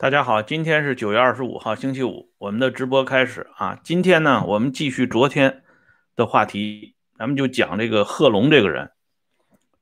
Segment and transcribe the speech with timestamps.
[0.00, 3.78] 大家好，今天是九月二十五号，星期五，我们的直播开始啊。
[3.84, 5.62] 今天呢，我们继续昨天
[6.16, 8.92] 的话题，咱们就讲这个贺龙这个人。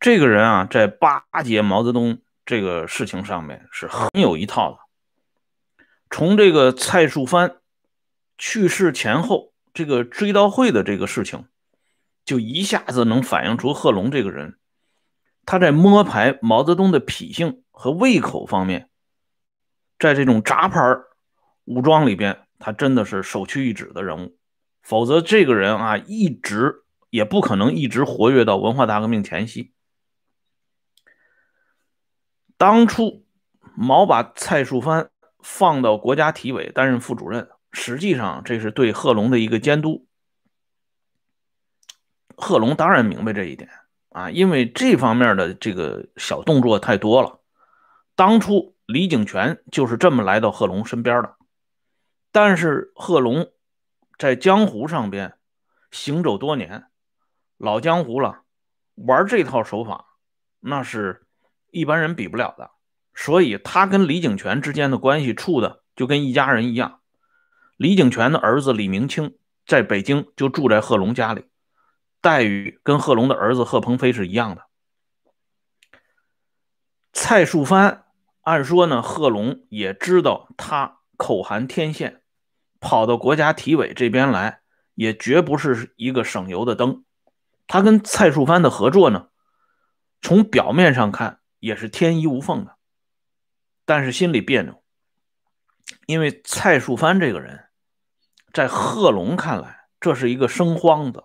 [0.00, 4.78] 这个人啊，在巴结毛泽东这个事情上面是很有一套的。
[6.10, 7.58] 从这个蔡树藩
[8.36, 11.44] 去世前后，这个追悼会的这个事情，
[12.24, 14.58] 就一下子能反映出贺龙这个人，
[15.46, 18.88] 他在摸排毛泽东的脾性和胃口方面。
[19.98, 20.80] 在这种杂牌
[21.64, 24.36] 武装里边，他真的是首屈一指的人物，
[24.80, 29.72] 否则这个人啊，一直也不可能一直活跃到文化大革命前夕。
[32.56, 33.26] 当初
[33.76, 40.06] 毛把蔡树藩放到国家体委担任副主任，实际上这是对贺龙的一个监督。
[42.36, 43.68] 贺龙当然明白这一点
[44.10, 47.40] 啊，因为这方面的这个小动作太多了。
[48.14, 48.77] 当初。
[48.88, 51.36] 李景全就是这么来到贺龙身边的，
[52.32, 53.52] 但是贺龙
[54.16, 55.36] 在江湖上边
[55.90, 56.86] 行走多年，
[57.58, 58.44] 老江湖了，
[58.94, 60.06] 玩这套手法
[60.60, 61.26] 那是
[61.70, 62.70] 一般人比不了的，
[63.14, 67.02] 所以他跟李景全之间的关系处的就跟一家人一样。
[67.76, 69.36] 李景全的儿子李明清
[69.66, 71.44] 在北京就住在贺龙家里，
[72.22, 74.62] 待遇跟贺龙的儿子贺鹏飞是一样的。
[77.12, 78.06] 蔡树藩。
[78.48, 82.22] 按说呢，贺龙也知道他口含天线，
[82.80, 84.62] 跑到国家体委这边来，
[84.94, 87.04] 也绝不是一个省油的灯。
[87.66, 89.28] 他跟蔡树藩的合作呢，
[90.22, 92.78] 从表面上看也是天衣无缝的，
[93.84, 94.82] 但是心里别扭，
[96.06, 97.66] 因为蔡树藩这个人，
[98.54, 101.24] 在贺龙看来，这是一个生荒子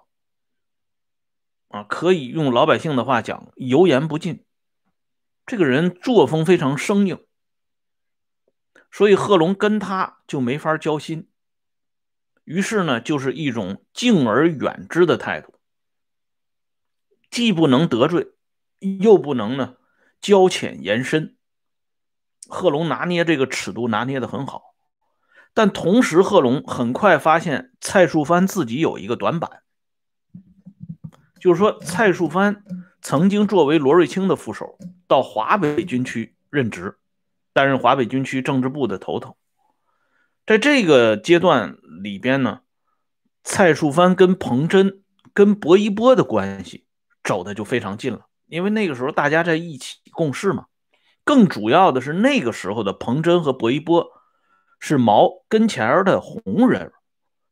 [1.70, 4.43] 啊，可以用老百姓的话讲，油盐不进。
[5.46, 7.22] 这个人作风非常生硬，
[8.90, 11.28] 所以贺龙跟他就没法交心。
[12.46, 15.56] 于是呢，就是一种敬而远之的态度，
[17.30, 18.32] 既不能得罪，
[19.02, 19.76] 又不能呢
[20.22, 21.36] 交浅言深。
[22.48, 24.76] 贺龙拿捏这个尺度拿捏的很好，
[25.54, 29.64] 但同时贺龙很快发现蔡树藩自己有一个短板，
[31.38, 32.64] 就是说蔡树藩。
[33.04, 36.98] 曾经作为罗瑞卿的副手，到华北军区任职，
[37.52, 39.36] 担任华北军区政治部的头头。
[40.46, 42.62] 在这个阶段里边呢，
[43.44, 45.04] 蔡树藩跟彭真、
[45.34, 46.86] 跟薄一波的关系
[47.26, 50.68] 走的就非常近了，因为那个时候大家在一起共事嘛。
[51.26, 54.12] 更主要的是，那个时候的彭真和薄一波
[54.80, 56.94] 是毛跟前的红人，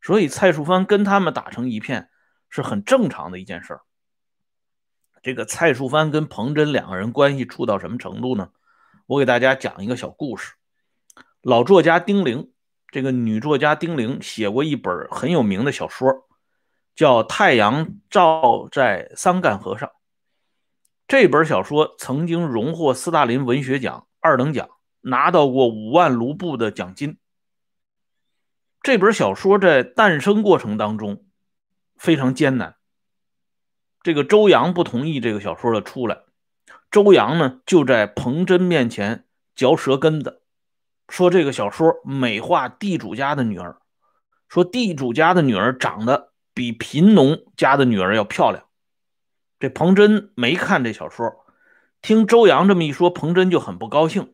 [0.02, 2.10] 所以蔡树藩跟他们打成一片
[2.50, 3.82] 是很正常的一件事儿。
[5.22, 8.50] 这个蔡树藩跟彭真两个人关系处到什么程度呢？
[9.06, 10.54] 我给大家讲一个小故事。
[11.42, 12.52] 老作家丁玲，
[12.88, 16.28] 这个女作家丁玲写过一本很有名的小说，
[16.96, 19.88] 叫《太阳照在桑干河上》。
[21.08, 24.70] 这本小说曾经荣获斯大林文学奖二等奖，
[25.02, 27.18] 拿到过五万卢布的奖金。
[28.82, 31.26] 这本小说在诞生过程当中
[31.98, 32.78] 非常艰难。
[34.04, 36.22] 这个周扬不同意这个小说的出来，
[36.90, 39.26] 周扬呢就在彭真面前
[39.56, 40.42] 嚼舌根子，
[41.08, 43.78] 说这个小说美化地主家的女儿，
[44.48, 48.66] 说地主家的女儿长得比贫农家的女儿要漂亮。
[49.60, 51.46] 这彭真没看这小说，
[52.02, 54.34] 听周扬这么一说，彭真就很不高兴，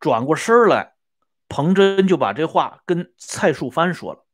[0.00, 0.94] 转过身来，
[1.50, 4.24] 彭真就把这话跟蔡树藩说了，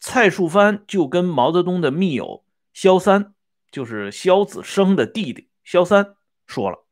[0.00, 3.34] 蔡树藩就跟毛泽东的密友萧三。
[3.70, 6.14] 就是萧子升的弟弟萧三
[6.46, 6.84] 说了，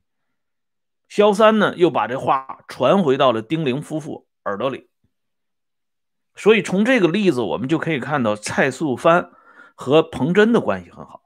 [1.09, 4.89] 萧三呢又把这话传回到了丁玲夫妇耳朵里，
[6.35, 9.31] 所以从这个例子我们就可以看到蔡素藩
[9.75, 11.23] 和彭真的关系很好。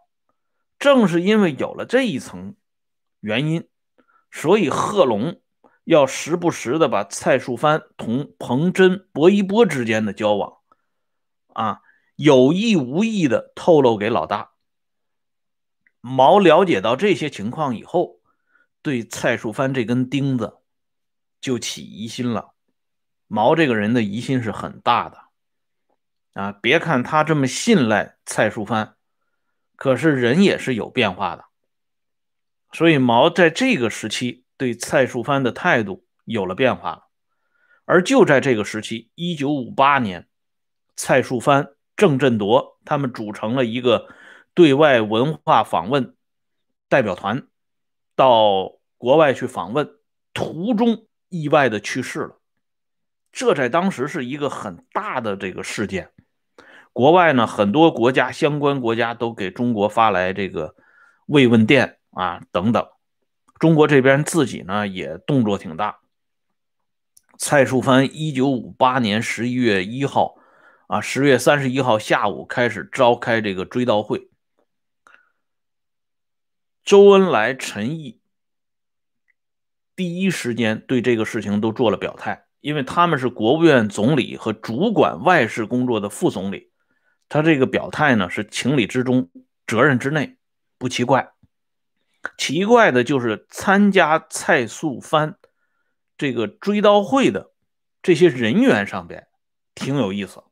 [0.79, 2.55] 正是因为有了这一层
[3.21, 3.67] 原因，
[4.31, 5.41] 所以贺龙
[5.85, 10.59] 要时不时的把蔡树藩同彭真、薄一波之间的交往，
[11.55, 11.81] 啊，
[12.15, 14.53] 有意无意的透露给老大。
[16.01, 18.21] 毛了解到这些情况以后，
[18.83, 20.59] 对蔡树藩这根钉子
[21.41, 22.55] 就起疑心了。
[23.27, 25.19] 毛这个人的疑心是很大的
[26.35, 26.53] 啊！
[26.53, 28.95] 别看他这么信赖蔡树藩，
[29.77, 31.45] 可是人也是有变化的。
[32.73, 37.09] 所以毛在这个时期对蔡树藩的态度有了变化了。
[37.85, 40.29] 而就在这个时期，一九五八年，
[40.95, 44.09] 蔡树藩、郑振铎他们组成了一个。
[44.59, 46.17] 对外文化访问
[46.89, 47.47] 代表团
[48.17, 49.89] 到国外去访问，
[50.35, 52.41] 途中意外的去世了。
[53.31, 56.11] 这在当时是一个很大的这个事件。
[56.93, 60.75] 国外呢，很多国家相关国家都给中国发来这个
[61.27, 62.85] 慰问电啊等等。
[63.61, 66.01] 中国这边自己呢也动作挺大。
[67.37, 70.35] 蔡树藩一九五八年十一月一号
[70.89, 74.29] 啊，十月三十一号下午开始召开这个追悼会。
[76.89, 78.19] 周恩来、陈毅
[79.95, 86.73] 第一时间对这个事情都做了表态，因为他们是国务院总理和主管外事工作的副总理，
[87.29, 89.31] 他这个表态呢是情理之中、
[89.67, 90.39] 责任之内，
[90.79, 91.35] 不奇怪。
[92.39, 95.37] 奇怪的就是参加蔡素藩
[96.17, 97.53] 这个追悼会的
[98.01, 99.29] 这些人员上边
[99.75, 100.43] 挺有意思。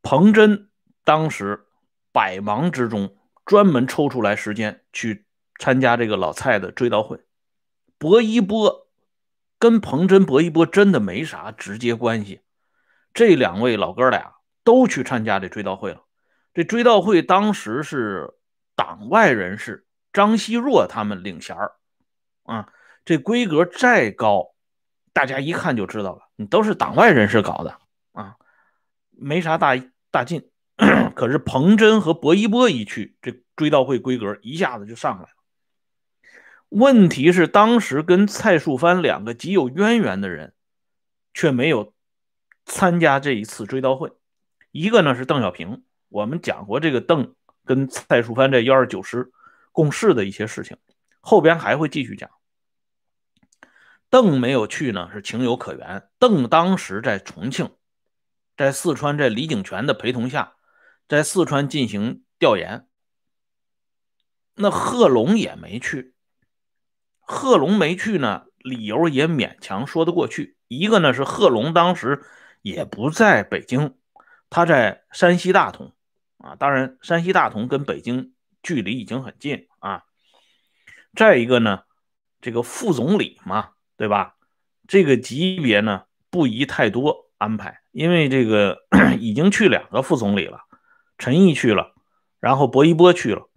[0.00, 0.70] 彭真
[1.04, 1.66] 当时
[2.10, 3.18] 百忙之中
[3.50, 5.26] 专门抽出来时间去
[5.58, 7.18] 参加这个老蔡的追悼会。
[7.98, 8.86] 薄一波
[9.58, 12.42] 跟彭真、薄一波真的没啥直接关系，
[13.12, 16.04] 这两位老哥俩都去参加这追悼会了。
[16.54, 18.36] 这追悼会当时是。
[18.76, 21.72] 党外人士张奚若他们领衔儿
[22.44, 22.72] 啊，
[23.04, 24.54] 这规格再高，
[25.12, 27.78] 大家一看就知道了，你都是党外人士搞的
[28.12, 28.36] 啊，
[29.10, 29.74] 没啥大
[30.10, 30.50] 大劲。
[31.14, 35.28] 可是彭真和薄一波一去，这追悼会规格一下子就上来了。
[36.68, 40.54] 问题是当时跟蔡树藩两个极有渊源的人，
[41.34, 41.94] 却没有
[42.64, 44.12] 参加这一次追悼会。
[44.70, 47.34] 一个呢是邓小平，我们讲过这个邓。
[47.62, 49.30] 跟蔡树藩这幺二九师
[49.70, 50.76] 共事的一些事情，
[51.20, 52.30] 后边还会继续讲。
[54.08, 56.08] 邓没有去呢，是情有可原。
[56.18, 57.70] 邓当时在重庆，
[58.56, 60.54] 在四川，在李景泉的陪同下，
[61.10, 62.86] 在四川进行调研。
[64.54, 66.14] 那贺龙也没去，
[67.18, 70.56] 贺龙没去呢，理由也勉强说得过去。
[70.68, 72.22] 一个呢是贺龙当时
[72.62, 73.96] 也不在北京，
[74.50, 75.92] 他在山西大同。
[76.38, 80.04] 啊，当然，山西大同跟北京距离已经很近啊。
[81.16, 81.82] 再一个呢，
[82.40, 84.36] 这个副总理嘛，对吧？
[84.86, 88.78] 这个级别呢不宜太多安排，因为这个
[89.18, 90.60] 已经去两个副总理了，
[91.20, 91.94] 陈毅去了，
[92.40, 93.48] 然后薄一波去了，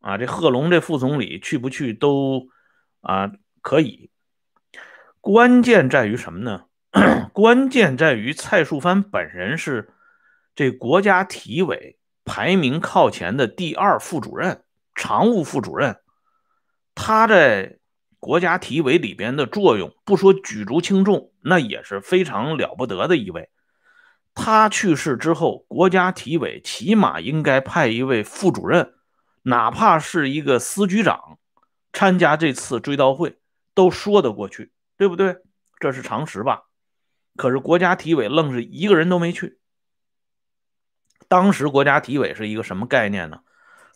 [0.00, 2.48] 啊，这贺龙这副总理去不去都
[3.02, 3.30] 啊
[3.60, 4.10] 可以。
[5.20, 6.64] 关键在于什么呢？
[7.32, 9.94] 关键在于蔡树藩本人是
[10.56, 11.96] 这国家体委。
[12.24, 14.62] 排名靠前的第二副主任、
[14.94, 15.96] 常务副主任，
[16.94, 17.80] 他在
[18.20, 23.50] 国家体委里边的作用，不说举足轻重，那也是非常了不得的一位。
[24.34, 28.94] 他去世之后，国家体委起码应该派一位副主任，
[29.42, 31.38] 哪怕是一个司局长，
[31.92, 33.38] 参加这次追悼会，
[33.74, 35.36] 都说得过去，对不对？
[35.78, 36.62] 这是常识吧？
[37.36, 39.58] 可是国家体委愣是一个人都没去。
[41.28, 43.40] 当时国家体委是一个什么概念呢？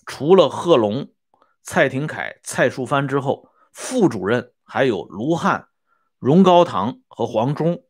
[0.04, 1.10] 除了贺龙、
[1.62, 5.68] 蔡廷锴、蔡树藩之后，副主任还有卢汉、
[6.18, 7.82] 荣高堂和黄忠。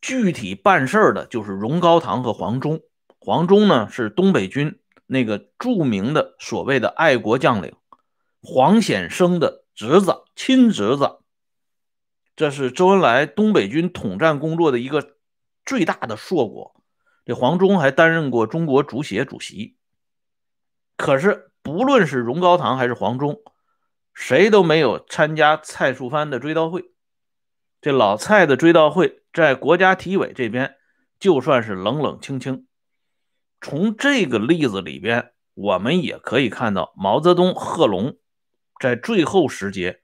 [0.00, 2.80] 具体办事的就是荣高堂和黄忠。
[3.18, 7.74] 黄忠呢是东北军那个著名的所谓的爱国将领
[8.40, 11.18] 黄显生的侄子、亲侄子。
[12.36, 15.16] 这是周恩来东北军统战工作的一个
[15.64, 16.80] 最大的硕果。
[17.24, 19.76] 这黄忠还担任过中国足协主席，
[20.96, 23.40] 可是不论是荣高堂还是黄忠，
[24.14, 26.92] 谁都没有参加蔡树藩的追悼会。
[27.80, 30.76] 这老蔡的追悼会在国家体委这边
[31.20, 32.66] 就算是冷冷清清。
[33.60, 38.16] 从这个例子里边，我们也可以看到毛泽东、贺龙
[38.80, 40.00] 在最后时节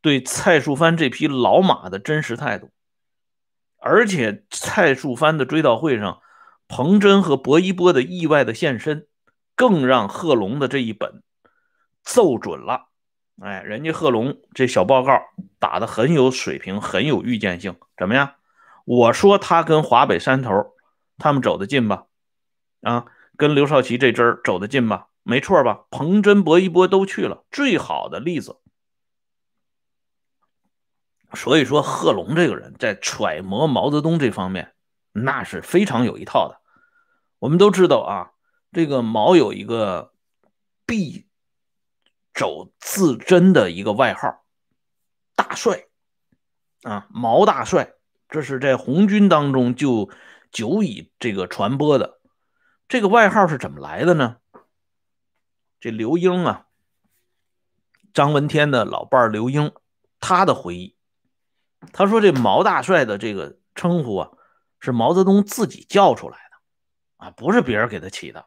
[0.00, 2.70] 对蔡树藩这匹老马的真实态度。
[3.76, 6.22] 而且蔡树藩的追悼会上。
[6.72, 9.08] 彭真和薄一波的意外的现身，
[9.56, 11.24] 更让贺龙的这一本
[12.04, 12.90] 奏准了。
[13.42, 15.20] 哎，人家贺龙这小报告
[15.58, 17.74] 打的很有水平，很有预见性。
[17.96, 18.34] 怎么样？
[18.84, 20.74] 我说他跟华北山头
[21.18, 22.06] 他们走得近吧？
[22.82, 23.06] 啊，
[23.36, 25.08] 跟刘少奇这支走得近吧？
[25.22, 25.84] 没错吧？
[25.90, 28.58] 彭真、薄一波都去了，最好的例子。
[31.34, 34.74] 所以说，贺龙这个人在揣摩毛泽东这方面，
[35.12, 36.60] 那是非常有一套的。
[37.38, 38.32] 我们都知道啊，
[38.72, 40.12] 这个毛有一个
[40.86, 41.28] 必
[42.34, 44.42] 走自珍的一个外号，
[45.36, 45.86] 大帅
[46.82, 47.92] 啊，毛大帅，
[48.30, 50.08] 这是在红军当中就
[50.52, 52.20] 久已这个传播的。
[52.88, 54.36] 这个外号是怎么来的呢？
[55.80, 56.66] 这刘英啊，
[58.12, 59.72] 张闻天的老伴刘英，
[60.20, 60.96] 他的回忆，
[61.92, 64.30] 他说这毛大帅的这个称呼啊，
[64.78, 68.46] 是毛泽东自己叫出来的啊，不是别人给他起的。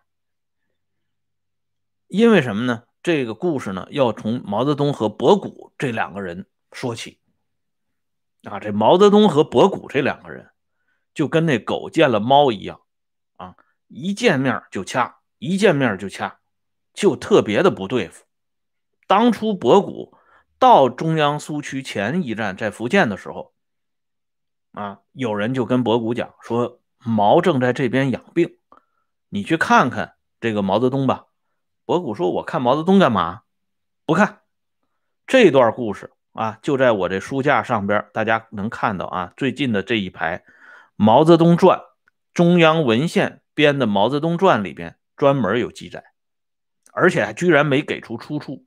[2.08, 2.84] 因为什么呢？
[3.02, 7.20] 这个故事呢，要从毛泽东和博古这两个人说起。
[8.44, 10.50] 啊，这毛泽东和博古这两个人，
[11.14, 12.82] 就跟那狗见了猫一样，
[13.38, 13.56] 啊，
[13.88, 16.40] 一见面就掐，一见面就掐，
[16.94, 18.26] 就特别的不对付。
[19.08, 20.18] 当初博古
[20.60, 23.54] 到中央苏区前一站在福建的时候，
[24.74, 28.58] 啊，有人就跟博古讲说，毛正在这边养病，
[29.30, 31.28] 你去看看这个毛泽东吧。
[31.86, 33.42] 博古说：“我看毛泽东干嘛？
[34.06, 34.42] 不看。”
[35.28, 36.14] 这段故事。
[36.34, 40.40] 啊，就在我这书架上边，大家能看到啊，最近的这一排
[40.96, 41.78] 《毛泽东传》，
[42.34, 46.04] 中央文献编的《毛泽东传》里边专门有记载，
[46.92, 48.66] 而且还居然没给出出处，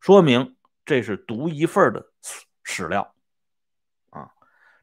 [0.00, 2.10] 说明这是独一份的
[2.62, 3.14] 史料
[4.08, 4.30] 啊。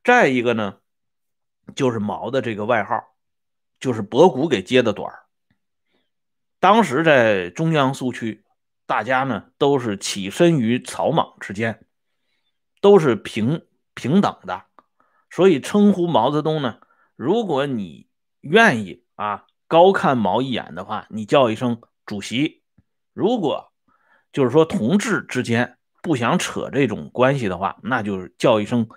[0.03, 0.77] 再一个呢，
[1.75, 3.03] 就是毛的这个外号，
[3.79, 5.12] 就是博古给接的短
[6.59, 8.43] 当时在中央苏区，
[8.86, 11.86] 大家呢都是起身于草莽之间。
[12.81, 14.65] 都是平平等的，
[15.29, 16.79] 所以称呼毛泽东呢。
[17.15, 18.07] 如果你
[18.41, 22.62] 愿意啊，高看毛一眼的话，你叫一声主席；
[23.13, 23.74] 如果
[24.31, 28.88] 就是说同志之间不想扯这种关系的话，那就是叫一声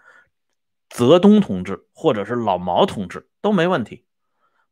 [0.89, 4.07] 泽东同志或者是老毛同志都没问题。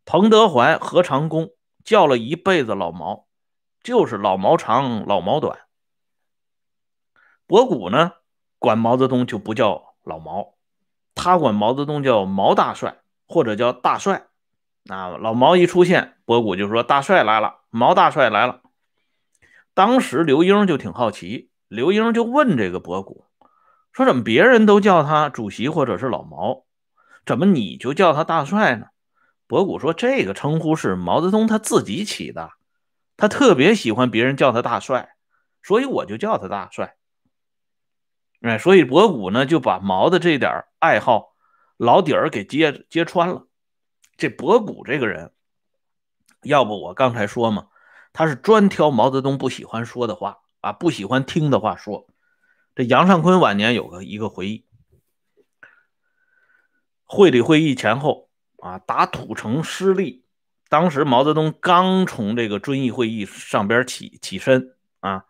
[0.05, 1.50] 彭德怀、何长工
[1.85, 3.26] 叫了一辈子老毛，
[3.83, 5.59] 就是老毛长，老毛短。
[7.47, 8.12] 博古呢？
[8.61, 10.55] 管毛泽东就不叫老毛，
[11.14, 14.26] 他管毛泽东叫毛大帅或者叫大帅。
[14.88, 18.61] 啊，老毛一出现，博古就说大帅来了，毛大帅来了。
[19.73, 23.26] 当时刘英就挺好奇，刘英就问这个博古
[23.93, 26.64] 说：“怎么别人都叫他主席或者是老毛，
[27.25, 28.87] 怎么你就叫他大帅呢？”
[29.49, 32.50] 博古说：“这个称呼是毛泽东他自己起的，
[33.17, 35.11] 他特别喜欢别人叫他大帅，
[35.62, 36.97] 所以我就叫他大帅。”
[38.40, 41.37] 哎，所以博古呢就把毛的这点爱好
[41.76, 43.47] 老底儿给揭揭穿了。
[44.16, 45.32] 这博古这个人，
[46.42, 47.68] 要不我刚才说嘛，
[48.14, 52.06] 他是专挑毛泽东不喜欢说的话啊，不喜欢听的话说。
[52.75, 54.64] 这杨尚昆晚年有个一个回忆，
[57.04, 60.25] 会理会议前后啊，打土城失利，
[60.70, 65.26] 当时毛泽东刚从这个遵义会议上边起起身啊，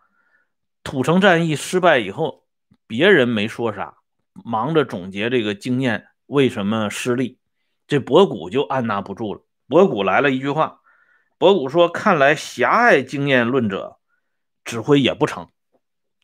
[0.81, 2.40] 土城战役失败以后。
[2.91, 3.99] 别人没说啥，
[4.33, 7.39] 忙着总结这个经验为什么失利，
[7.87, 9.45] 这博古就按捺不住了。
[9.65, 10.81] 博古来了一句话，
[11.37, 13.95] 博古说：“看来狭隘经验论者
[14.65, 15.47] 指挥也不成。”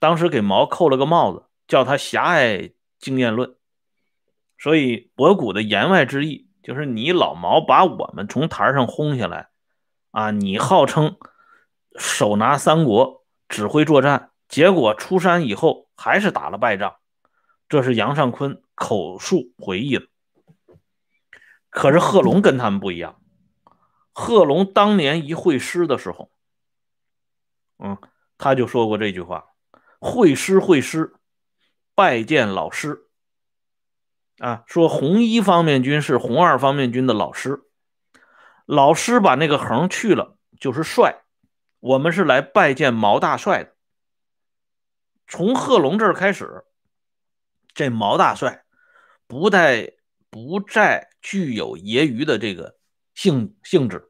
[0.01, 3.55] 当时给毛扣了个帽子，叫他狭隘经验论。
[4.57, 9.47] 所以博古的言外之意就是：你老毛把我们从台上轰下来，
[10.11, 11.15] 啊，你号称
[11.97, 14.31] 手拿三国，指挥作战。
[14.47, 16.95] 结果出山以后还是打了败仗，
[17.67, 20.07] 这是杨尚昆口述回忆的。
[21.69, 23.21] 可是贺龙跟他们不一样，
[24.13, 26.31] 贺龙当年一会师的时候，
[27.77, 27.97] 嗯，
[28.37, 29.45] 他就说过这句话
[29.99, 31.13] ：“会师会师，
[31.93, 33.03] 拜见老师。”
[34.39, 37.63] 啊，说红一方面军是红二方面军的老师，
[38.65, 41.23] 老师把那个横去了就是帅，
[41.79, 43.73] 我们是来拜见毛大帅的。
[45.27, 46.63] 从贺龙这儿开始，
[47.73, 48.63] 这毛大帅
[49.27, 49.93] 不再
[50.29, 52.77] 不再具有揶揄的这个
[53.13, 54.09] 性性质，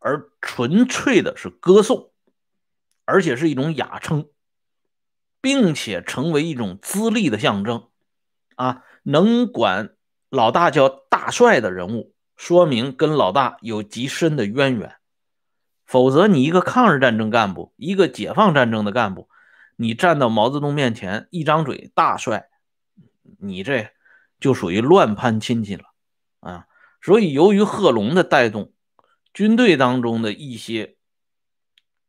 [0.00, 2.10] 而纯粹的是歌颂，
[3.04, 4.28] 而且是一种雅称，
[5.40, 7.88] 并且成为一种资历的象征。
[8.56, 9.94] 啊，能管
[10.28, 14.96] 老大叫大帅的人物，说明跟老大有极深的渊源。
[15.86, 19.28] 否则，你一个抗日战争干部，一个解放战争的干部。
[19.80, 22.50] 你站到毛泽东面前，一张嘴大帅，
[23.38, 23.88] 你这
[24.38, 25.84] 就属于乱攀亲戚了
[26.40, 26.66] 啊！
[27.00, 28.74] 所以，由于贺龙的带动，
[29.32, 30.98] 军队当中的一些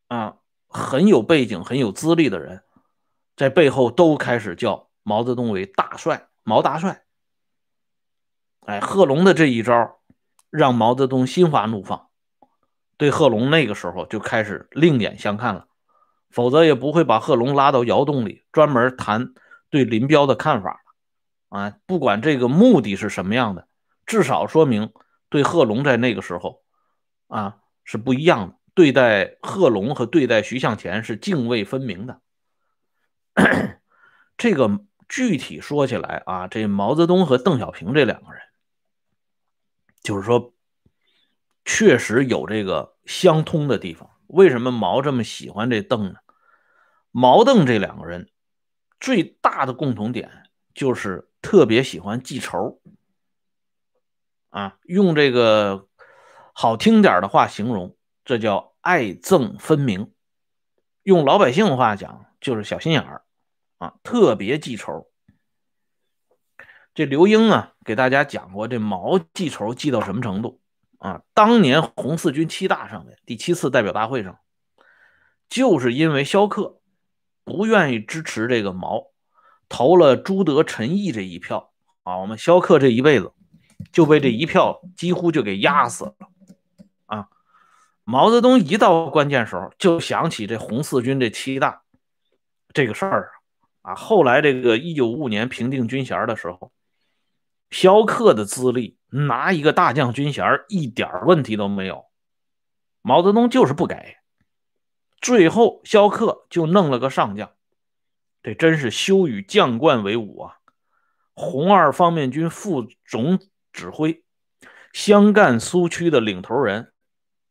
[0.09, 2.61] 啊很有背景、很有资历的人，
[3.37, 7.05] 在背后都开始叫毛泽东为大帅、毛大帅。
[8.65, 10.01] 哎，贺龙的这一招
[10.49, 12.09] 让毛泽东心花怒放，
[12.97, 15.67] 对贺龙那个时候就开始另眼相看了。
[16.31, 19.33] 否则也不会把贺龙拉到窑洞里，专门谈
[19.69, 20.81] 对林彪的看法
[21.49, 23.67] 啊，不管这个目的是什么样的，
[24.05, 24.91] 至少说明
[25.29, 26.61] 对贺龙在那个时候
[27.27, 32.21] 啊是不一样的，对待贺龙和对待徐向前是泾渭分明的。
[34.37, 38.41] 这个具体说起来啊，这毛泽东和邓小平这两个人，
[40.01, 40.53] 就是说，
[41.65, 44.09] 确实有这个相通的地方。
[44.27, 46.19] 为什么毛这么喜欢这邓呢？
[47.11, 48.29] 毛邓这两个人
[48.99, 52.81] 最大的共同点就是特别喜欢记仇
[54.49, 55.87] 啊，用这个
[56.53, 60.11] 好听点的话形容，这叫爱憎分明；
[61.03, 63.23] 用老百姓的话讲，就是小心眼儿。
[63.77, 65.09] 啊，特别记仇。
[66.93, 70.61] 这刘英啊，给大家讲过这毛记仇记到什么程度
[70.99, 71.23] 啊？
[71.33, 74.39] 当年红四军七大上面第七次代表大会上，
[75.49, 76.80] 就是因为萧克
[77.43, 79.07] 不愿意支持这个毛，
[79.69, 81.71] 投了朱德、陈毅这一票
[82.03, 82.17] 啊。
[82.17, 83.33] 我们萧克这一辈子
[83.91, 86.15] 就被这一票几乎就给压死了
[87.05, 87.27] 啊。
[88.03, 91.83] 毛泽东一到关键时候，就想起这红四军这七大
[92.73, 93.31] 这个事儿
[93.81, 96.71] 啊，后来这个一九五五年平定军衔的时候，
[97.69, 102.05] 萧克的资历拿一个大将军衔一点问题都没有，
[103.01, 104.17] 毛泽东就是不给，
[105.21, 107.51] 最后萧克就弄了个上将，
[108.41, 110.57] 这真是羞与将冠为伍啊！
[111.33, 113.39] 红二方面军副总
[113.71, 114.23] 指挥，
[114.91, 116.91] 湘赣苏区的领头人，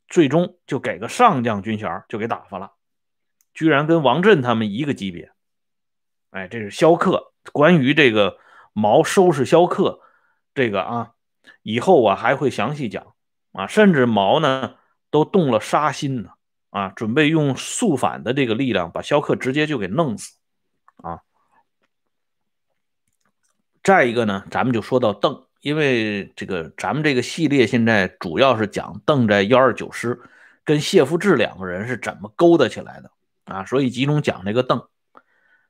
[0.08, 2.72] 最终就给个上将军衔就给打发了，
[3.54, 5.32] 居然跟王震他们一个级别。
[6.30, 7.32] 哎，这是萧克。
[7.52, 8.38] 关于这个
[8.72, 10.00] 毛收拾萧克，
[10.54, 11.12] 这个啊，
[11.62, 13.14] 以后我还会详细讲
[13.52, 13.66] 啊。
[13.66, 14.74] 甚至毛呢
[15.10, 16.32] 都动了杀心呢
[16.70, 20.36] 啊，准备用肃反的这个力量把萧克直接就给弄死
[20.96, 21.20] 啊。
[23.82, 30.20] 再一个呢，咱们就说到邓，因为这个咱们这个系列现在主要是讲邓在幺二九师
[30.64, 33.10] 跟谢富治两个人是怎么勾搭起来的
[33.44, 34.86] 啊，所以集中讲这个邓。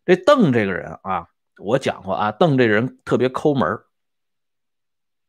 [0.04, 3.78] 这邓这个人啊，我讲过啊，邓这人特别抠门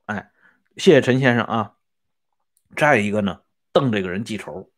[0.07, 0.31] 哎，
[0.75, 1.73] 谢谢陈先生啊。
[2.75, 3.41] 再一个呢，
[3.71, 4.71] 邓这个人记仇，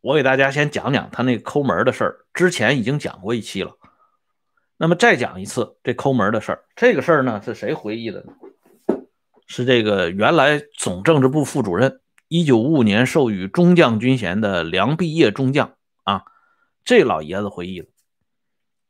[0.00, 2.26] 我给大家先讲讲他那个抠门的事儿。
[2.32, 3.76] 之前已经讲过一期了，
[4.78, 6.64] 那么再讲一次这抠门的事儿。
[6.74, 8.32] 这个事儿呢，是谁回忆的呢？
[9.46, 16.22] 是这个原来总政治部副主任，一九五五年授予中将军衔的梁毕业中将啊，
[16.84, 17.88] 这老爷子回忆的。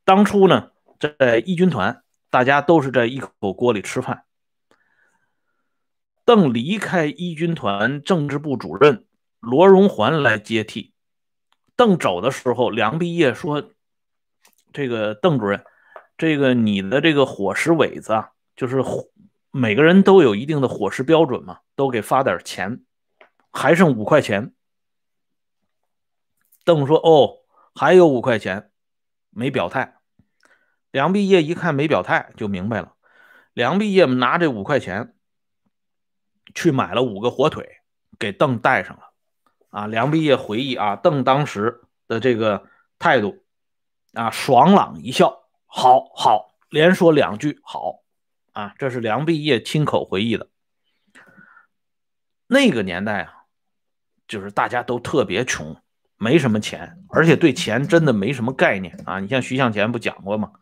[0.05, 0.71] 当初呢，
[1.01, 4.25] 在一军团，大家都是在一口锅里吃饭。
[6.25, 9.07] 邓离开一军团政治部主任，
[9.41, 10.93] 罗荣桓来接替。
[11.81, 13.71] 邓走的时候，梁毕业说
[14.71, 15.65] ：“这个邓主任，
[16.19, 18.85] 这个你的这个伙食尾子啊，就是
[19.51, 22.83] 每个人都有一定的伙食标准嘛，都给发点钱，
[23.51, 24.53] 还剩五块钱。”
[26.65, 27.39] 邓说：“哦，
[27.75, 28.71] 还有五块钱，
[29.31, 29.97] 没表态。”
[30.93, 32.93] 梁毕业一看没表态，就明白了。
[33.55, 35.15] 梁毕业拿这五块钱
[36.55, 37.81] 去买了五个火腿，
[38.19, 39.10] 给邓带上了。
[39.71, 42.67] 啊，梁毕业回忆啊，邓当时的这个
[42.99, 43.43] 态度
[44.13, 48.03] 啊，爽朗一笑，好好连说两句好
[48.53, 50.49] 啊，这是梁毕业亲口回忆的。
[52.47, 53.45] 那个年代啊，
[54.27, 55.77] 就是大家都特别穷，
[56.17, 59.21] 没什么钱，而且对钱真的没什么概念啊。
[59.21, 60.53] 你像徐向前不讲过吗？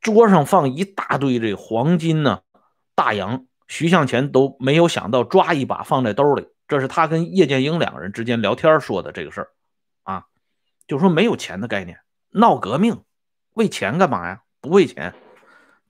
[0.00, 2.40] 桌上放一大堆这黄金呢，
[2.94, 3.46] 大洋。
[3.66, 9.48] 徐向前都没有想到抓一把放在兜里，这是他跟叶剑英两个人之间聊天说的这个事儿
[10.02, 10.26] 啊，
[10.86, 11.98] 就说没有钱的概念，
[12.30, 13.02] 闹革命
[13.52, 14.42] 为钱干嘛呀？
[14.60, 15.14] 不为钱。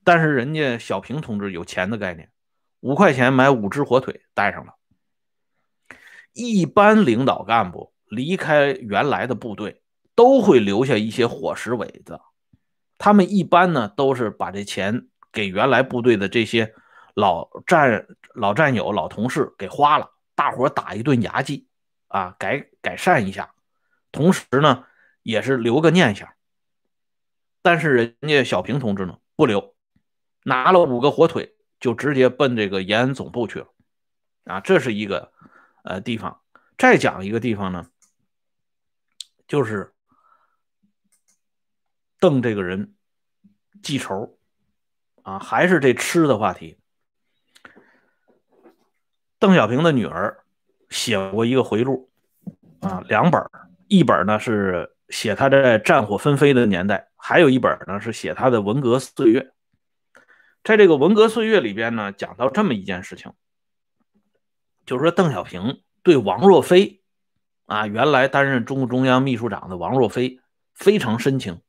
[0.03, 2.31] 但是人家小平同志有钱的概念，
[2.81, 4.75] 五块钱买五只火腿带上了。
[6.33, 9.81] 一般领导干部离开原来的部队，
[10.15, 12.21] 都会留下一些伙食尾子。
[12.99, 16.75] 他们一般呢都是把这钱给原来部队的这些
[17.15, 21.69] 老战老战友、老同事给花了，大伙打一顿牙祭
[22.09, 23.55] 啊，改改善一下，
[24.13, 24.87] 同时呢
[25.23, 26.35] 也是留个念想。
[27.63, 29.75] 但是人家小平同志呢不留，
[30.45, 33.69] 拿了五个火腿就直接奔这个延安总部去了
[34.45, 35.33] 啊，这是一个
[35.83, 36.43] 呃地方。
[36.77, 37.89] 再讲一个地方呢，
[39.47, 39.91] 就是。
[42.21, 42.95] 邓这个人
[43.83, 44.39] 记仇
[45.25, 46.79] 啊，还是这吃的话题。
[49.45, 50.39] 邓小平的女儿
[50.89, 52.09] 写过一个回录
[52.81, 53.43] 啊，两本
[53.89, 59.53] 一本呢是写他在战火纷飞的年代，还有一本呢是写他的文革岁月。
[60.63, 63.33] 在这个文革岁月里边呢，讲到这么一件事情，
[64.87, 67.03] 就是说邓小平对王若飞
[67.67, 70.41] 啊，原来担任中共中央秘书长的王若飞
[70.73, 71.61] 非常深情。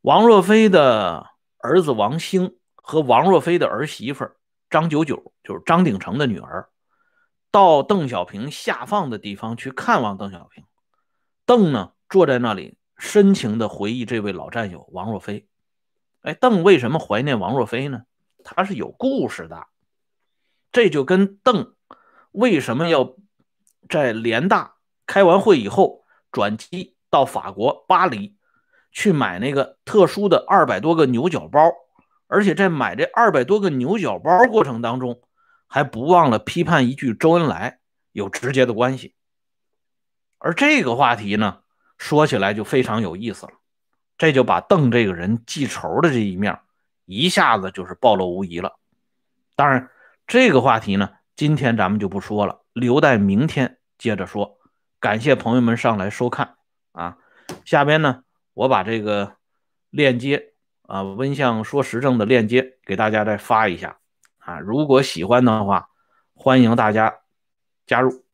[0.00, 1.26] 王若飞的
[1.58, 4.30] 儿子王兴和王若飞的儿媳妇
[4.74, 6.68] 张九九，就是张鼎成的女儿，
[7.52, 10.64] 到邓小平下放的地方去看望邓小平。
[11.46, 15.46] 邓呢，坐在那里深情地回忆这位老战友王若飞。
[16.22, 18.02] 哎，邓为什么怀念王若飞呢？
[18.42, 19.68] 他是有故事的。
[20.72, 21.76] 这就跟邓
[22.32, 23.14] 为什么要
[23.88, 24.74] 在联大
[25.06, 28.36] 开完会以后转机到法国巴黎。
[28.90, 31.60] 去买那个特殊的二百多个牛角包，
[32.26, 35.20] 而且在买这二百多个牛角包过程当中，
[35.66, 37.78] 还不忘了批判一句周恩来
[38.12, 39.14] 有直接的关系。
[40.38, 41.58] 而这个话题呢，
[41.98, 43.52] 说起来就非常有意思了，
[44.18, 46.58] 这就把邓这个人记仇的这一面
[47.04, 48.78] 一下子就是暴露无遗了。
[49.56, 49.90] 当然，
[50.26, 54.58] 这个话题呢，今天咱们就不说了，留待明天接着说。
[55.00, 56.56] 感谢朋友们上来收看
[56.92, 57.18] 啊，
[57.64, 58.22] 下边呢。
[58.54, 59.34] 我把这个
[59.90, 60.53] 链接
[60.86, 63.98] 啊，温相说时政的链接给大家再发一下
[64.38, 65.88] 啊，如果喜欢的话，
[66.34, 67.20] 欢迎大家
[67.86, 68.24] 加入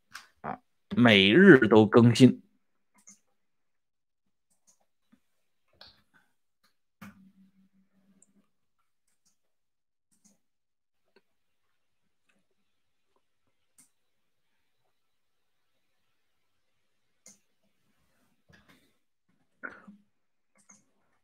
[0.41, 0.59] 啊，
[0.97, 2.43] 每日都更新。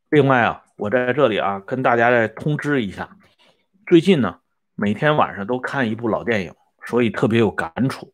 [0.08, 3.16] 另外啊，我在这里啊，跟大家再通知一下，
[3.86, 4.40] 最近呢，
[4.74, 8.12] 每天晚上都看一部老电影，所以特别有感触。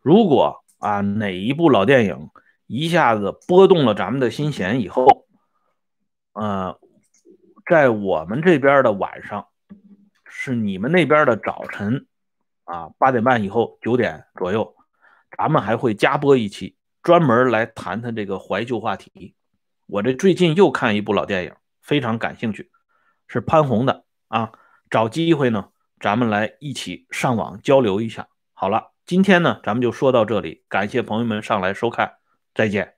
[0.00, 2.30] 如果啊哪一部老电影
[2.68, 5.26] 一下子拨动了咱们的心弦以后，
[6.34, 6.78] 呃，
[7.68, 9.48] 在我们这边的晚上，
[10.24, 12.06] 是你们那边的早晨
[12.62, 14.76] 啊，八点半以后九点左右，
[15.36, 19.34] 咱们还会加播一期，专门来谈谈这个怀旧话题。
[19.86, 21.52] 我这最近又看一部老电影，
[21.88, 22.70] 非常感兴趣，
[23.26, 24.52] 是潘红的啊。
[24.90, 28.28] 找机会呢，咱们来一起上网交流一下。
[28.52, 32.16] 好了，今天呢，咱们就说到这里，感谢朋友们上来收看，
[32.54, 32.97] 再见。